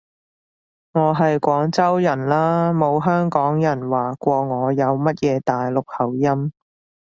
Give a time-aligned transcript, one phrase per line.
[0.93, 6.51] 我係廣州人啦，冇香港人話過我有乜嘢大陸口音